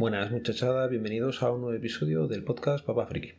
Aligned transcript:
Buenas 0.00 0.30
muchachada, 0.30 0.86
bienvenidos 0.86 1.42
a 1.42 1.50
un 1.50 1.60
nuevo 1.60 1.76
episodio 1.76 2.26
del 2.26 2.42
podcast 2.42 2.86
Papa 2.86 3.04
Friki. 3.04 3.32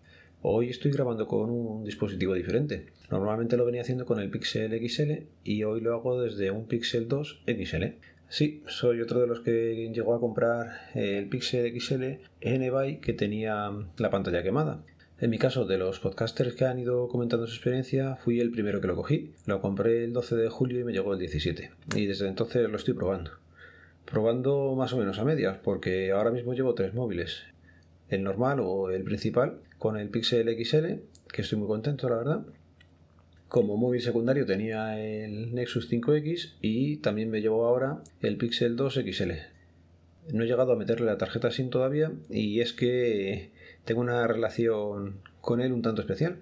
Hoy 0.43 0.69
estoy 0.69 0.91
grabando 0.91 1.25
con 1.25 1.49
un 1.49 1.83
dispositivo 1.83 2.35
diferente. 2.35 2.85
Normalmente 3.09 3.57
lo 3.57 3.65
venía 3.65 3.81
haciendo 3.81 4.05
con 4.05 4.19
el 4.19 4.29
Pixel 4.29 4.71
XL 4.87 5.23
y 5.43 5.63
hoy 5.63 5.81
lo 5.81 5.95
hago 5.95 6.21
desde 6.21 6.51
un 6.51 6.67
Pixel 6.67 7.07
2 7.07 7.41
XL. 7.47 7.83
Sí, 8.29 8.61
soy 8.67 9.01
otro 9.01 9.19
de 9.19 9.25
los 9.25 9.39
que 9.39 9.89
llegó 9.91 10.13
a 10.13 10.19
comprar 10.19 10.91
el 10.93 11.27
Pixel 11.29 11.81
XL 11.81 12.03
en 12.41 12.61
eBay 12.61 12.99
que 12.99 13.13
tenía 13.13 13.71
la 13.97 14.09
pantalla 14.11 14.43
quemada. 14.43 14.83
En 15.19 15.31
mi 15.31 15.39
caso, 15.39 15.66
de 15.66 15.80
los 15.80 15.99
podcasters 15.99 16.53
que 16.53 16.66
han 16.66 16.77
ido 16.77 17.07
comentando 17.07 17.47
su 17.47 17.55
experiencia, 17.55 18.17
fui 18.17 18.39
el 18.39 18.52
primero 18.52 18.81
que 18.81 18.88
lo 18.88 18.95
cogí. 18.95 19.33
Lo 19.47 19.61
compré 19.61 20.03
el 20.03 20.13
12 20.13 20.35
de 20.35 20.49
julio 20.49 20.80
y 20.80 20.83
me 20.83 20.93
llegó 20.93 21.13
el 21.13 21.19
17. 21.19 21.71
Y 21.95 22.05
desde 22.05 22.27
entonces 22.27 22.69
lo 22.69 22.77
estoy 22.77 22.93
probando 22.93 23.41
probando 24.11 24.75
más 24.75 24.91
o 24.93 24.97
menos 24.97 25.17
a 25.20 25.23
medias, 25.23 25.57
porque 25.63 26.11
ahora 26.11 26.31
mismo 26.31 26.53
llevo 26.53 26.75
tres 26.75 26.93
móviles, 26.93 27.43
el 28.09 28.23
normal 28.23 28.59
o 28.61 28.91
el 28.91 29.03
principal, 29.03 29.61
con 29.77 29.97
el 29.97 30.09
Pixel 30.09 30.49
XL, 30.63 31.02
que 31.31 31.41
estoy 31.41 31.57
muy 31.57 31.67
contento, 31.67 32.09
la 32.09 32.17
verdad. 32.17 32.45
Como 33.47 33.77
móvil 33.77 34.02
secundario 34.02 34.45
tenía 34.45 34.99
el 34.99 35.53
Nexus 35.55 35.89
5X 35.89 36.55
y 36.61 36.97
también 36.97 37.29
me 37.29 37.41
llevo 37.41 37.66
ahora 37.66 38.02
el 38.21 38.38
Pixel 38.38 38.75
2 38.75 39.02
XL. 39.11 39.31
No 40.33 40.43
he 40.43 40.47
llegado 40.47 40.73
a 40.73 40.77
meterle 40.77 41.05
la 41.07 41.17
tarjeta 41.17 41.49
SIM 41.49 41.69
todavía 41.69 42.11
y 42.30 42.59
es 42.59 42.73
que 42.73 43.52
tengo 43.86 44.02
una 44.02 44.27
relación 44.27 45.21
con 45.39 45.61
él 45.61 45.71
un 45.71 45.81
tanto 45.81 46.02
especial. 46.02 46.38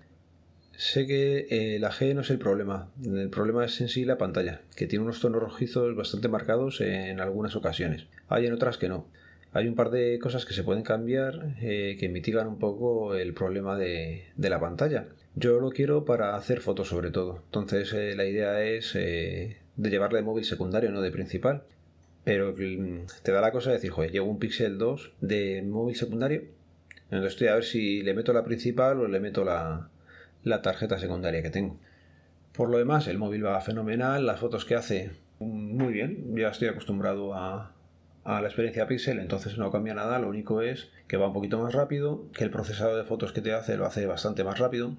Sé 0.80 1.05
que 1.05 1.45
eh, 1.49 1.77
la 1.77 1.91
G 1.91 2.16
no 2.16 2.22
es 2.22 2.30
el 2.30 2.39
problema, 2.39 2.89
el 3.03 3.30
problema 3.30 3.66
es 3.66 3.81
en 3.81 3.89
sí 3.89 4.05
la 4.05 4.17
pantalla, 4.17 4.61
que 4.77 4.88
tiene 4.88 5.03
unos 5.03 5.19
tonos 5.19 5.41
rojizos 5.41 5.94
bastante 5.94 6.30
marcados 6.30 6.80
en 6.80 7.19
algunas 7.19 7.58
ocasiones. 7.58 8.08
Hay 8.30 8.45
en 8.45 8.53
otras 8.53 8.77
que 8.77 8.88
no. 8.88 9.05
Hay 9.52 9.67
un 9.67 9.75
par 9.75 9.89
de 9.89 10.17
cosas 10.19 10.45
que 10.45 10.53
se 10.53 10.63
pueden 10.63 10.83
cambiar 10.83 11.57
eh, 11.59 11.97
que 12.00 12.07
mitigan 12.07 12.47
un 12.47 12.59
poco 12.59 13.13
el 13.16 13.33
problema 13.33 13.75
de, 13.77 14.27
la 14.38 14.61
pantalla. 14.61 15.09
Yo 15.35 15.59
lo 15.59 15.69
quiero 15.72 16.05
para 16.05 16.38
hacer 16.38 16.61
fotos 16.61 16.88
sobre 16.88 17.11
todo. 17.11 17.41
Entonces 17.47 17.91
eh, 17.91 18.16
la 18.16 18.23
idea 18.23 18.63
es 18.63 18.94
de 18.94 19.59
llevarle 19.75 20.19
de 20.19 20.23
móvil 20.23 20.45
secundario, 20.45 20.91
no 20.91 21.02
de 21.02 21.11
principal. 21.11 21.63
Pero 22.23 22.55
mm, 22.57 23.05
te 23.22 23.33
da 23.33 23.41
la 23.41 23.52
cosa 23.52 23.72
de 23.72 23.75
decir, 23.75 23.91
joder, 23.91 24.13
llevo 24.13 24.31
un 24.31 24.39
Pixel 24.39 24.77
2 24.77 25.11
de 25.19 25.61
móvil 25.61 25.97
secundario. 25.97 26.44
Entonces 27.11 27.33
estoy 27.33 27.47
a 27.47 27.55
ver 27.55 27.66
si 27.66 28.02
le 28.02 28.13
meto 28.13 28.31
la 28.31 28.45
principal 28.45 29.02
o 29.02 29.09
le 29.09 29.19
meto 29.19 29.44
la, 29.44 29.89
la 30.43 30.61
tarjeta 30.61 30.99
secundaria 30.99 31.41
que 31.41 31.49
tengo. 31.49 31.77
Por 32.53 32.69
lo 32.69 32.77
demás, 32.77 33.07
el 33.07 33.17
móvil 33.17 33.45
va 33.45 33.61
fenomenal, 33.61 34.25
las 34.25 34.39
fotos 34.39 34.65
que 34.65 34.75
hace 34.75 35.11
muy 35.39 35.93
bien, 35.93 36.35
ya 36.35 36.49
estoy 36.49 36.67
acostumbrado 36.67 37.33
a, 37.33 37.73
a 38.23 38.41
la 38.41 38.47
experiencia 38.47 38.87
Pixel, 38.87 39.19
entonces 39.19 39.57
no 39.57 39.71
cambia 39.71 39.93
nada, 39.93 40.19
lo 40.19 40.27
único 40.27 40.61
es 40.61 40.89
que 41.07 41.17
va 41.17 41.27
un 41.27 41.33
poquito 41.33 41.59
más 41.59 41.73
rápido, 41.73 42.25
que 42.33 42.43
el 42.43 42.51
procesador 42.51 42.97
de 42.97 43.05
fotos 43.05 43.31
que 43.31 43.41
te 43.41 43.53
hace 43.53 43.77
lo 43.77 43.85
hace 43.85 44.05
bastante 44.05 44.43
más 44.43 44.59
rápido 44.59 44.95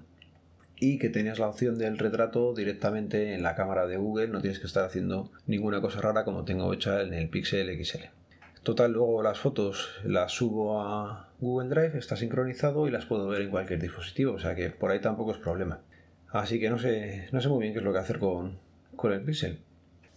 y 0.79 0.97
que 0.97 1.09
tienes 1.09 1.37
la 1.37 1.47
opción 1.47 1.77
del 1.77 1.99
retrato 1.99 2.55
directamente 2.55 3.35
en 3.35 3.43
la 3.43 3.55
cámara 3.55 3.85
de 3.85 3.97
Google, 3.97 4.29
no 4.29 4.41
tienes 4.41 4.59
que 4.59 4.65
estar 4.65 4.83
haciendo 4.83 5.31
ninguna 5.45 5.79
cosa 5.79 6.01
rara 6.01 6.25
como 6.25 6.43
tengo 6.43 6.73
hecha 6.73 7.01
en 7.01 7.13
el 7.13 7.29
Pixel 7.29 7.69
XL. 7.85 8.20
Total, 8.63 8.91
luego 8.91 9.23
las 9.23 9.39
fotos 9.39 9.89
las 10.03 10.33
subo 10.33 10.81
a 10.81 11.31
Google 11.39 11.69
Drive, 11.69 11.97
está 11.97 12.15
sincronizado 12.15 12.87
y 12.87 12.91
las 12.91 13.07
puedo 13.07 13.27
ver 13.27 13.41
en 13.41 13.49
cualquier 13.49 13.81
dispositivo, 13.81 14.33
o 14.33 14.39
sea 14.39 14.53
que 14.53 14.69
por 14.69 14.91
ahí 14.91 14.99
tampoco 14.99 15.31
es 15.31 15.39
problema. 15.39 15.81
Así 16.29 16.59
que 16.59 16.69
no 16.69 16.77
sé, 16.77 17.27
no 17.31 17.41
sé 17.41 17.49
muy 17.49 17.61
bien 17.61 17.73
qué 17.73 17.79
es 17.79 17.85
lo 17.85 17.91
que 17.91 17.99
hacer 17.99 18.19
con, 18.19 18.59
el 19.03 19.21
Pixel. 19.23 19.57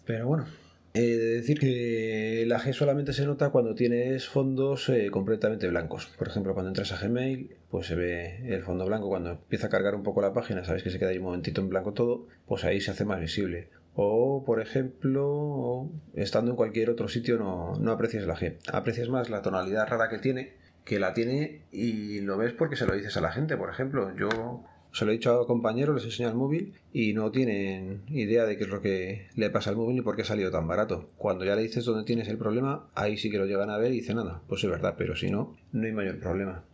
Pero 0.04 0.26
bueno, 0.26 0.44
he 0.92 1.00
de 1.00 1.34
decir 1.36 1.58
que 1.58 2.44
la 2.46 2.60
G 2.60 2.74
solamente 2.74 3.14
se 3.14 3.24
nota 3.24 3.48
cuando 3.48 3.74
tienes 3.74 4.28
fondos 4.28 4.90
eh, 4.90 5.08
completamente 5.10 5.66
blancos. 5.66 6.12
Por 6.18 6.28
ejemplo, 6.28 6.52
cuando 6.52 6.68
entras 6.68 6.92
a 6.92 6.98
Gmail, 6.98 7.56
pues 7.70 7.86
se 7.86 7.94
ve 7.94 8.46
el 8.46 8.62
fondo 8.62 8.84
blanco. 8.84 9.08
Cuando 9.08 9.30
empieza 9.30 9.68
a 9.68 9.70
cargar 9.70 9.94
un 9.94 10.02
poco 10.02 10.20
la 10.20 10.34
página, 10.34 10.64
sabes 10.64 10.82
que 10.82 10.90
se 10.90 10.98
queda 10.98 11.08
ahí 11.08 11.18
un 11.18 11.24
momentito 11.24 11.62
en 11.62 11.70
blanco 11.70 11.94
todo, 11.94 12.26
pues 12.46 12.64
ahí 12.64 12.82
se 12.82 12.90
hace 12.90 13.06
más 13.06 13.20
visible. 13.20 13.70
O, 13.96 14.42
por 14.44 14.60
ejemplo, 14.60 15.88
estando 16.14 16.50
en 16.50 16.56
cualquier 16.56 16.90
otro 16.90 17.08
sitio 17.08 17.38
no, 17.38 17.74
no 17.78 17.92
aprecias 17.92 18.26
la 18.26 18.36
G. 18.36 18.56
Aprecias 18.72 19.08
más 19.08 19.30
la 19.30 19.42
tonalidad 19.42 19.88
rara 19.88 20.08
que 20.08 20.18
tiene, 20.18 20.54
que 20.84 20.98
la 20.98 21.14
tiene 21.14 21.62
y 21.70 22.20
lo 22.20 22.36
ves 22.36 22.52
porque 22.52 22.76
se 22.76 22.86
lo 22.86 22.94
dices 22.94 23.16
a 23.16 23.20
la 23.20 23.30
gente. 23.30 23.56
Por 23.56 23.70
ejemplo, 23.70 24.14
yo 24.16 24.64
se 24.94 25.04
lo 25.04 25.10
he 25.10 25.14
dicho 25.14 25.32
a 25.40 25.46
compañeros, 25.46 25.96
les 25.96 26.04
enseño 26.04 26.28
el 26.28 26.34
móvil 26.36 26.74
y 26.92 27.14
no 27.14 27.30
tienen 27.30 28.02
idea 28.08 28.46
de 28.46 28.56
qué 28.56 28.64
es 28.64 28.70
lo 28.70 28.80
que 28.80 29.28
le 29.34 29.50
pasa 29.50 29.70
al 29.70 29.76
móvil 29.76 29.96
ni 29.96 30.02
por 30.02 30.14
qué 30.14 30.22
ha 30.22 30.26
salido 30.26 30.50
tan 30.50 30.68
barato. 30.68 31.10
Cuando 31.16 31.44
ya 31.44 31.56
le 31.56 31.62
dices 31.62 31.84
dónde 31.84 32.04
tienes 32.04 32.28
el 32.28 32.38
problema, 32.38 32.88
ahí 32.94 33.16
sí 33.16 33.30
que 33.30 33.38
lo 33.38 33.46
llegan 33.46 33.70
a 33.70 33.78
ver 33.78 33.92
y 33.92 33.96
dicen 33.96 34.16
nada, 34.16 34.42
pues 34.48 34.62
es 34.62 34.70
verdad, 34.70 34.94
pero 34.96 35.16
si 35.16 35.30
no, 35.30 35.56
no 35.72 35.86
hay 35.86 35.92
mayor 35.92 36.18
problema. 36.20 36.64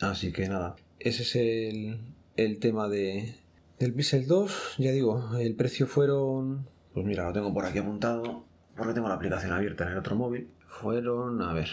Así 0.00 0.32
que 0.32 0.48
nada, 0.48 0.76
ese 0.98 1.22
es 1.22 1.36
el, 1.36 2.00
el 2.36 2.58
tema 2.58 2.88
de, 2.88 3.34
del 3.82 3.94
Pixel 3.94 4.28
2, 4.28 4.76
ya 4.78 4.92
digo, 4.92 5.36
el 5.36 5.56
precio 5.56 5.88
fueron. 5.88 6.68
Pues 6.94 7.04
mira, 7.04 7.26
lo 7.26 7.32
tengo 7.32 7.52
por 7.52 7.64
aquí 7.64 7.78
apuntado, 7.78 8.44
porque 8.76 8.94
tengo 8.94 9.08
la 9.08 9.14
aplicación 9.14 9.50
abierta 9.50 9.84
en 9.84 9.92
el 9.92 9.98
otro 9.98 10.14
móvil. 10.14 10.46
Fueron, 10.68 11.42
a 11.42 11.52
ver. 11.52 11.68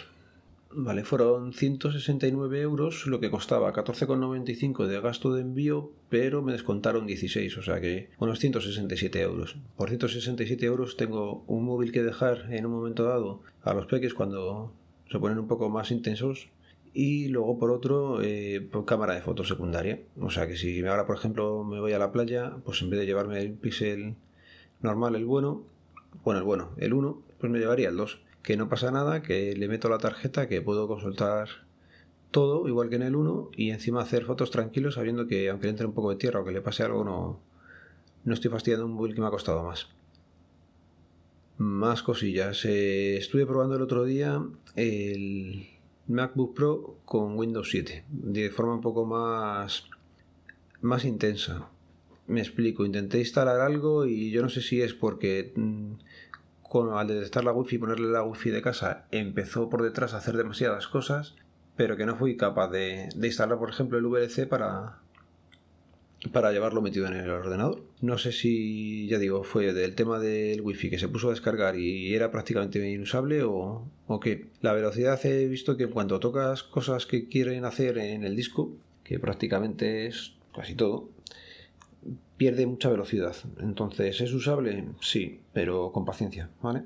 Vale, 0.72 1.03
fueron 1.03 1.53
169 1.53 2.62
euros, 2.62 3.06
lo 3.06 3.20
que 3.20 3.30
costaba 3.30 3.72
14,95 3.74 4.88
de 4.88 5.00
gasto 5.02 5.34
de 5.34 5.42
envío, 5.42 5.92
pero 6.09 6.42
me 6.42 6.52
descontaron 6.52 7.06
16, 7.06 7.58
o 7.59 7.62
sea 7.62 7.80
que 7.80 8.09
unos 8.18 8.40
167 8.40 9.22
euros. 9.22 9.58
Por 9.78 9.90
167 9.90 10.66
euros 10.66 10.97
tengo 10.97 11.44
un 11.46 11.64
móvil 11.64 11.91
que 11.91 12.02
dejar 12.02 12.52
en 12.52 12.66
un 12.66 12.72
momento 12.72 13.03
dado 13.03 13.41
a 13.62 13.76
los 13.76 13.86
peques 13.86 14.16
cuando 14.16 14.74
se 15.12 15.20
ponen 15.20 15.38
un 15.38 15.47
poco 15.47 15.70
más 15.70 15.91
intensos 15.91 16.50
y 17.01 17.29
luego 17.29 17.57
por 17.57 17.71
otro 17.71 18.21
eh, 18.21 18.67
cámara 18.85 19.13
de 19.13 19.21
fotos 19.21 19.47
secundaria. 19.47 20.01
O 20.19 20.29
sea 20.29 20.47
que 20.47 20.57
si 20.57 20.85
ahora 20.85 21.07
por 21.07 21.15
ejemplo 21.15 21.63
me 21.63 21.79
voy 21.79 21.93
a 21.93 21.97
la 21.97 22.11
playa, 22.11 22.57
pues 22.65 22.81
en 22.81 22.89
vez 22.89 22.99
de 22.99 23.05
llevarme 23.05 23.39
el 23.39 23.53
pixel 23.53 24.15
normal, 24.81 25.15
el 25.15 25.23
bueno, 25.23 25.63
bueno, 26.25 26.39
el 26.39 26.45
bueno, 26.45 26.71
el 26.75 26.91
1, 26.91 27.21
pues 27.39 27.49
me 27.49 27.59
llevaría 27.59 27.87
el 27.87 27.95
2. 27.95 28.21
Que 28.43 28.57
no 28.57 28.67
pasa 28.67 28.91
nada, 28.91 29.21
que 29.21 29.55
le 29.55 29.69
meto 29.69 29.87
la 29.87 29.97
tarjeta, 29.97 30.49
que 30.49 30.61
puedo 30.61 30.89
consultar 30.89 31.47
todo, 32.31 32.67
igual 32.67 32.89
que 32.89 32.97
en 32.97 33.03
el 33.03 33.16
1, 33.16 33.51
y 33.55 33.69
encima 33.69 34.01
hacer 34.01 34.25
fotos 34.25 34.51
tranquilos 34.51 34.95
sabiendo 34.95 35.25
que 35.25 35.49
aunque 35.49 35.69
entre 35.69 35.85
un 35.85 35.93
poco 35.93 36.09
de 36.09 36.17
tierra 36.17 36.41
o 36.41 36.45
que 36.45 36.51
le 36.51 36.61
pase 36.61 36.83
algo, 36.83 37.05
no, 37.05 37.39
no 38.25 38.33
estoy 38.33 38.51
fastidiando 38.51 38.85
un 38.85 38.91
móvil 38.91 39.16
que 39.16 39.21
me 39.21 39.27
ha 39.27 39.31
costado 39.31 39.63
más. 39.63 39.87
Más 41.59 42.03
cosillas. 42.03 42.66
Eh, 42.66 43.16
estuve 43.16 43.45
probando 43.45 43.77
el 43.77 43.83
otro 43.83 44.03
día 44.03 44.43
el 44.75 45.78
MacBook 46.09 46.56
Pro 46.56 46.97
con 47.06 47.38
Windows 47.38 47.70
7 47.70 48.03
de 48.09 48.50
forma 48.50 48.74
un 48.74 48.81
poco 48.81 49.06
más 49.06 49.86
más 50.81 51.06
intensa. 51.06 51.70
Me 52.28 52.42
explico, 52.42 52.86
intenté 52.86 53.20
instalar 53.20 53.59
algo 53.59 54.06
y 54.06 54.31
yo 54.31 54.42
no 54.42 54.50
sé 54.50 54.62
si 54.62 54.81
es 54.81 54.94
porque 54.94 55.53
mm, 55.56 55.94
con, 56.64 56.97
al 56.97 57.08
detectar 57.08 57.44
la 57.44 57.52
wifi 57.52 57.75
y 57.75 57.80
ponerle 57.80 58.09
la 58.09 58.24
wifi 58.24 58.50
de 58.50 58.62
casa 58.62 59.08
empezó 59.12 59.70
por 59.70 59.81
detrás 59.81 60.14
a 60.14 60.18
hacer 60.18 60.38
demasiadas 60.38 60.88
cosas, 60.88 61.36
pero 61.75 61.97
que 61.97 62.06
no 62.06 62.16
fui 62.16 62.38
capaz 62.38 62.70
de, 62.70 63.09
de 63.16 63.28
instalar, 63.28 63.58
por 63.58 63.70
ejemplo, 63.70 63.97
el 63.97 64.06
VLC 64.06 64.47
para, 64.47 65.00
para 66.31 66.52
llevarlo 66.52 66.81
metido 66.81 67.07
en 67.07 67.13
el 67.13 67.30
ordenador. 67.30 67.84
No 68.02 68.18
sé 68.18 68.31
si, 68.31 69.07
ya 69.07 69.18
digo, 69.18 69.44
fue 69.44 69.74
del 69.74 69.96
tema 69.96 70.19
del 70.19 70.62
wifi 70.62 70.90
que 70.90 71.00
se 71.00 71.07
puso 71.07 71.28
a 71.28 71.31
descargar 71.31 71.78
y 71.78 72.13
era 72.13 72.31
prácticamente 72.31 72.90
inusable 72.90 73.43
o, 73.43 73.88
o 74.08 74.20
qué. 74.20 74.47
La 74.61 74.73
velocidad 74.73 75.23
he 75.26 75.47
visto 75.47 75.78
que 75.78 75.88
cuando 75.88 76.20
tocas 76.20 76.64
cosas 76.64 77.05
que 77.05 77.28
quieren 77.28 77.66
hacer 77.66 77.97
en 77.97 78.23
el 78.23 78.35
disco, 78.35 78.73
que 79.03 79.20
prácticamente 79.20 80.08
es 80.08 80.34
casi 80.53 80.76
todo, 80.76 81.09
pierde 82.38 82.66
mucha 82.66 82.90
velocidad. 82.90 83.35
Entonces, 83.59 84.20
¿es 84.22 84.34
usable? 84.34 84.85
Sí, 85.02 85.41
pero 85.53 85.91
con 85.91 86.05
paciencia, 86.05 86.49
¿vale? 86.61 86.84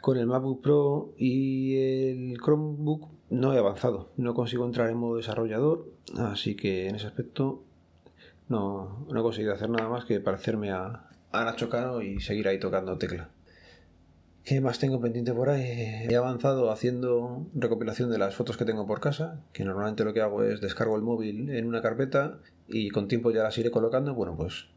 Con 0.00 0.18
el 0.18 0.26
MacBook 0.26 0.62
Pro 0.62 1.14
y 1.16 1.76
el 1.76 2.38
Chromebook 2.38 3.08
no 3.30 3.54
he 3.54 3.58
avanzado. 3.58 4.10
No 4.16 4.34
consigo 4.34 4.66
entrar 4.66 4.90
en 4.90 4.98
modo 4.98 5.16
desarrollador, 5.16 5.86
así 6.16 6.54
que 6.54 6.88
en 6.88 6.96
ese 6.96 7.06
aspecto 7.06 7.62
no, 8.48 9.06
no 9.10 9.20
he 9.20 9.22
conseguido 9.22 9.54
hacer 9.54 9.70
nada 9.70 9.88
más 9.88 10.04
que 10.04 10.20
parecerme 10.20 10.70
a, 10.70 11.08
a 11.32 11.44
Nacho 11.44 12.02
y 12.02 12.20
seguir 12.20 12.48
ahí 12.48 12.58
tocando 12.58 12.98
tecla. 12.98 13.30
¿Qué 14.44 14.60
más 14.60 14.78
tengo 14.78 15.00
pendiente 15.00 15.34
por 15.34 15.48
ahí? 15.48 16.06
He 16.08 16.14
avanzado 16.14 16.70
haciendo 16.70 17.48
recopilación 17.52 18.12
de 18.12 18.18
las 18.18 18.36
fotos 18.36 18.56
que 18.56 18.64
tengo 18.64 18.86
por 18.86 19.00
casa, 19.00 19.40
que 19.52 19.64
normalmente 19.64 20.04
lo 20.04 20.14
que 20.14 20.20
hago 20.20 20.44
es 20.44 20.60
descargo 20.60 20.94
el 20.94 21.02
móvil 21.02 21.50
en 21.50 21.66
una 21.66 21.82
carpeta 21.82 22.38
y 22.68 22.90
con 22.90 23.08
tiempo 23.08 23.32
ya 23.32 23.42
las 23.42 23.58
iré 23.58 23.72
colocando. 23.72 24.14
Bueno, 24.14 24.36
pues 24.36 24.68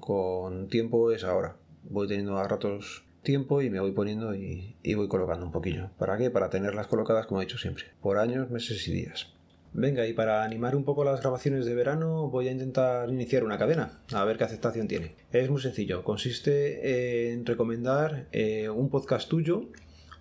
con 0.00 0.68
tiempo 0.68 1.12
es 1.12 1.24
ahora. 1.24 1.56
Voy 1.82 2.08
teniendo 2.08 2.38
a 2.38 2.48
ratos 2.48 3.04
tiempo 3.22 3.60
y 3.60 3.68
me 3.68 3.80
voy 3.80 3.92
poniendo 3.92 4.34
y, 4.34 4.76
y 4.82 4.94
voy 4.94 5.08
colocando 5.08 5.44
un 5.44 5.52
poquillo. 5.52 5.90
¿Para 5.98 6.16
qué? 6.16 6.30
Para 6.30 6.48
tenerlas 6.48 6.86
colocadas 6.86 7.26
como 7.26 7.42
he 7.42 7.44
dicho 7.44 7.58
siempre, 7.58 7.84
por 8.00 8.16
años, 8.16 8.48
meses 8.48 8.88
y 8.88 8.92
días. 8.92 9.34
Venga, 9.74 10.06
y 10.06 10.12
para 10.12 10.44
animar 10.44 10.76
un 10.76 10.84
poco 10.84 11.02
las 11.02 11.22
grabaciones 11.22 11.64
de 11.64 11.74
verano 11.74 12.28
voy 12.28 12.48
a 12.48 12.52
intentar 12.52 13.08
iniciar 13.08 13.42
una 13.42 13.56
cadena, 13.56 14.00
a 14.12 14.22
ver 14.24 14.36
qué 14.36 14.44
aceptación 14.44 14.86
tiene. 14.86 15.14
Es 15.32 15.48
muy 15.48 15.62
sencillo, 15.62 16.04
consiste 16.04 17.32
en 17.32 17.46
recomendar 17.46 18.26
eh, 18.32 18.68
un 18.68 18.90
podcast 18.90 19.30
tuyo, 19.30 19.64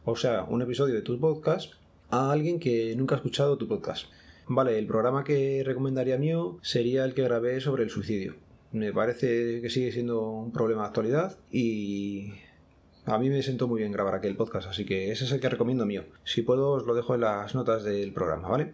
o 0.05 0.15
sea, 0.15 0.45
un 0.45 0.61
episodio 0.61 0.95
de 0.95 1.01
tu 1.01 1.19
podcast, 1.19 1.73
a 2.09 2.31
alguien 2.31 2.59
que 2.59 2.95
nunca 2.95 3.15
ha 3.15 3.17
escuchado 3.17 3.57
tu 3.57 3.67
podcast. 3.67 4.05
Vale, 4.47 4.79
el 4.79 4.87
programa 4.87 5.25
que 5.25 5.63
recomendaría 5.65 6.17
mío 6.17 6.57
sería 6.61 7.03
el 7.03 7.13
que 7.13 7.23
grabé 7.23 7.59
sobre 7.59 7.83
el 7.83 7.89
suicidio. 7.89 8.35
Me 8.71 8.93
parece 8.93 9.59
que 9.61 9.69
sigue 9.69 9.91
siendo 9.91 10.29
un 10.29 10.53
problema 10.53 10.83
de 10.83 10.87
actualidad 10.87 11.37
y 11.51 12.31
a 13.05 13.17
mí 13.17 13.29
me 13.29 13.43
sentó 13.43 13.67
muy 13.67 13.81
bien 13.81 13.91
grabar 13.91 14.15
aquel 14.15 14.37
podcast, 14.37 14.69
así 14.69 14.85
que 14.85 15.11
ese 15.11 15.25
es 15.25 15.31
el 15.33 15.41
que 15.41 15.49
recomiendo 15.49 15.85
mío. 15.85 16.05
Si 16.23 16.41
puedo, 16.41 16.71
os 16.71 16.85
lo 16.85 16.95
dejo 16.95 17.15
en 17.15 17.21
las 17.21 17.53
notas 17.53 17.83
del 17.83 18.13
programa, 18.13 18.47
¿vale? 18.47 18.73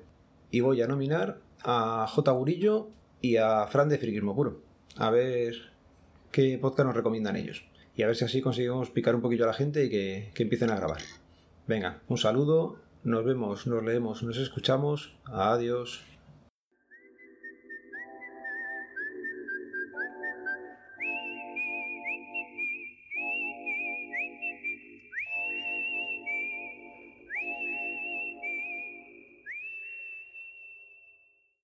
Y 0.52 0.62
voy 0.62 0.82
a 0.82 0.88
nominar 0.88 1.40
a 1.64 2.08
J. 2.10 2.32
Burillo 2.32 2.90
y 3.22 3.38
a 3.38 3.68
Fran 3.68 3.90
de 3.90 3.98
Friquismo 3.98 4.36
Puro. 4.36 4.62
A 4.96 5.10
ver 5.10 5.54
qué 6.32 6.58
podcast 6.58 6.88
nos 6.88 6.96
recomiendan 6.96 7.36
ellos. 7.36 7.66
Y 7.96 8.04
a 8.04 8.08
ver 8.08 8.16
si 8.16 8.26
así 8.26 8.42
conseguimos 8.42 8.92
picar 8.92 9.16
un 9.16 9.22
poquillo 9.22 9.46
a 9.46 9.48
la 9.48 9.54
gente 9.54 9.86
y 9.86 9.90
que, 9.90 10.32
que 10.34 10.44
empiecen 10.44 10.70
a 10.70 10.76
grabar. 10.76 11.02
Venga, 11.68 12.02
un 12.08 12.18
saludo, 12.18 12.78
nos 13.04 13.26
vemos, 13.26 13.68
nos 13.68 13.84
leemos, 13.84 14.24
nos 14.24 14.38
escuchamos. 14.38 15.16
Adiós. 15.26 16.04